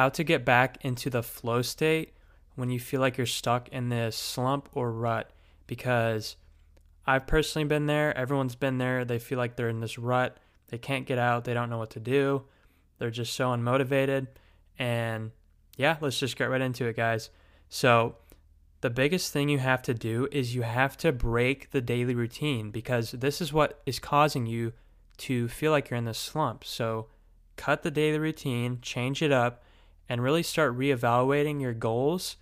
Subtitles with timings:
[0.00, 2.14] how to get back into the flow state
[2.54, 5.30] when you feel like you're stuck in this slump or rut
[5.66, 6.36] because
[7.06, 8.16] I've personally been there.
[8.16, 9.04] Everyone's been there.
[9.04, 10.38] They feel like they're in this rut.
[10.68, 11.44] They can't get out.
[11.44, 12.44] They don't know what to do.
[12.96, 14.28] They're just so unmotivated.
[14.78, 15.32] And
[15.76, 17.28] yeah, let's just get right into it, guys.
[17.68, 18.16] So,
[18.80, 22.70] the biggest thing you have to do is you have to break the daily routine
[22.70, 24.72] because this is what is causing you
[25.18, 26.64] to feel like you're in this slump.
[26.64, 27.08] So,
[27.56, 29.62] cut the daily routine, change it up,
[30.10, 32.36] and really start reevaluating your goals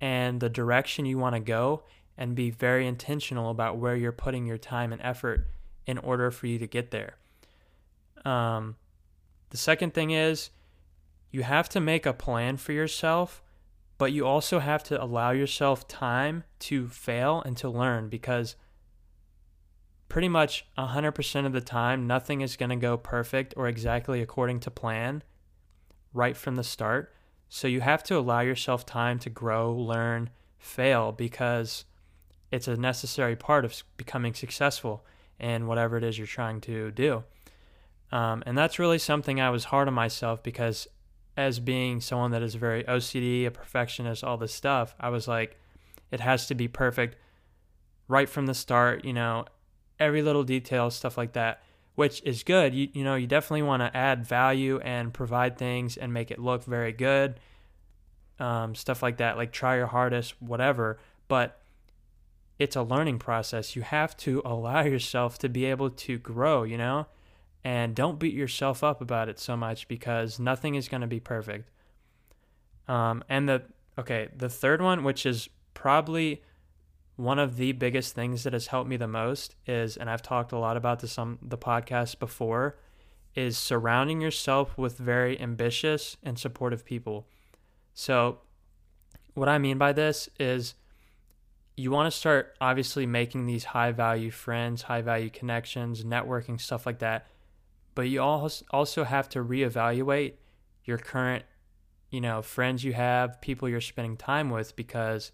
[0.00, 1.84] and the direction you want to go
[2.18, 5.46] and be very intentional about where you're putting your time and effort
[5.86, 7.14] in order for you to get there.
[8.24, 8.74] Um,
[9.50, 10.50] the second thing is
[11.30, 13.40] you have to make a plan for yourself,
[13.98, 18.56] but you also have to allow yourself time to fail and to learn because
[20.08, 24.58] pretty much 100% of the time, nothing is going to go perfect or exactly according
[24.60, 25.22] to plan
[26.16, 27.12] right from the start.
[27.48, 31.84] So you have to allow yourself time to grow, learn, fail because
[32.50, 35.04] it's a necessary part of becoming successful
[35.38, 37.24] in whatever it is you're trying to do.
[38.10, 40.86] Um, and that's really something I was hard on myself because,
[41.36, 45.58] as being someone that is very OCD, a perfectionist, all this stuff, I was like,
[46.10, 47.16] it has to be perfect
[48.08, 49.44] right from the start, you know,
[49.98, 51.62] every little detail, stuff like that,
[51.96, 52.74] which is good.
[52.74, 56.38] You, you know, you definitely want to add value and provide things and make it
[56.38, 57.40] look very good,
[58.38, 60.98] um, stuff like that, like try your hardest, whatever.
[61.26, 61.58] But
[62.58, 63.74] it's a learning process.
[63.74, 67.06] You have to allow yourself to be able to grow, you know?
[67.64, 71.18] And don't beat yourself up about it so much because nothing is going to be
[71.18, 71.68] perfect.
[72.86, 73.62] Um, and the,
[73.98, 76.42] okay, the third one, which is probably
[77.16, 80.52] one of the biggest things that has helped me the most is, and I've talked
[80.52, 82.78] a lot about this on the podcast before,
[83.34, 87.26] is surrounding yourself with very ambitious and supportive people.
[87.94, 88.38] So,
[89.34, 90.74] what I mean by this is,
[91.76, 96.86] you want to start obviously making these high value friends, high value connections, networking, stuff
[96.86, 97.26] like that.
[97.94, 100.34] But you also have to reevaluate
[100.84, 101.44] your current,
[102.10, 105.32] you know, friends you have, people you're spending time with, because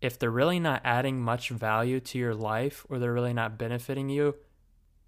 [0.00, 4.08] if they're really not adding much value to your life or they're really not benefiting
[4.08, 4.36] you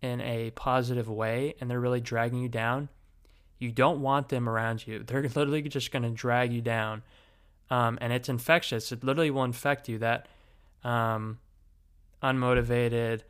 [0.02, 2.88] in a positive way and they're really dragging you down,
[3.58, 5.02] you don't want them around you.
[5.06, 7.02] They're literally just going to drag you down.
[7.68, 8.90] Um, and it's infectious.
[8.90, 9.98] It literally will infect you.
[9.98, 10.26] That
[10.82, 11.38] um,
[12.22, 13.20] unmotivated,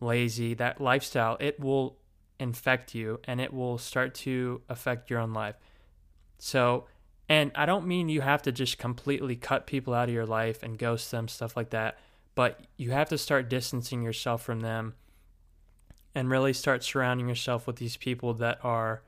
[0.00, 1.96] lazy, that lifestyle, it will
[2.38, 5.56] infect you and it will start to affect your own life.
[6.38, 6.84] So,
[7.28, 10.62] and I don't mean you have to just completely cut people out of your life
[10.62, 11.98] and ghost them, stuff like that,
[12.34, 14.94] but you have to start distancing yourself from them
[16.14, 19.02] and really start surrounding yourself with these people that are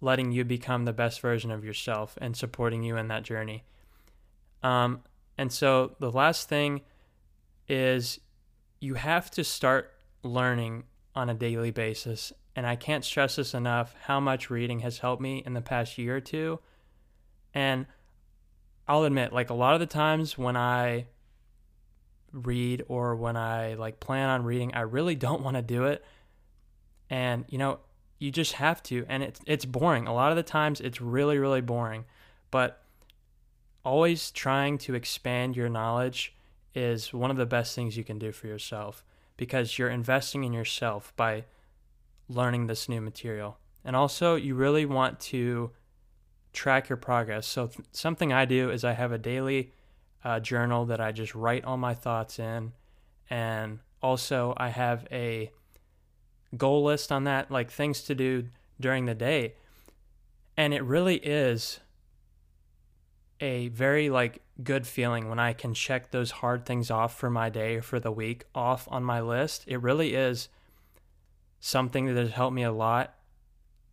[0.00, 3.64] letting you become the best version of yourself and supporting you in that journey.
[4.62, 5.02] Um,
[5.36, 6.82] and so the last thing
[7.68, 8.20] is
[8.80, 9.92] you have to start
[10.22, 12.32] learning on a daily basis.
[12.54, 15.98] And I can't stress this enough how much reading has helped me in the past
[15.98, 16.60] year or two.
[17.58, 17.86] And
[18.86, 21.06] I'll admit, like a lot of the times when I
[22.32, 26.04] read or when I like plan on reading, I really don't want to do it.
[27.10, 27.80] And you know,
[28.20, 30.06] you just have to and it's it's boring.
[30.06, 32.04] A lot of the times it's really really boring.
[32.52, 32.80] But
[33.84, 36.36] always trying to expand your knowledge
[36.76, 39.02] is one of the best things you can do for yourself
[39.36, 41.44] because you're investing in yourself by
[42.28, 43.58] learning this new material.
[43.84, 45.72] And also, you really want to
[46.58, 47.46] track your progress.
[47.46, 49.72] So, th- something I do is I have a daily
[50.24, 52.72] uh, journal that I just write all my thoughts in.
[53.30, 55.52] And also, I have a
[56.56, 58.48] goal list on that, like things to do
[58.80, 59.54] during the day.
[60.56, 61.78] And it really is
[63.40, 67.48] a very like good feeling when I can check those hard things off for my
[67.48, 69.64] day or for the week off on my list.
[69.68, 70.48] It really is
[71.60, 73.14] something that has helped me a lot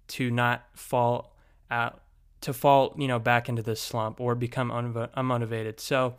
[0.07, 1.35] to not fall
[1.69, 2.01] out
[2.41, 5.79] to fall, you know, back into this slump or become unmotivated.
[5.79, 6.15] So,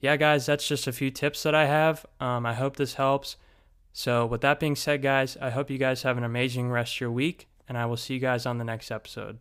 [0.00, 2.06] yeah, guys, that's just a few tips that I have.
[2.20, 3.36] Um, I hope this helps.
[3.92, 7.00] So, with that being said, guys, I hope you guys have an amazing rest of
[7.02, 9.38] your week, and I will see you guys on the next episode.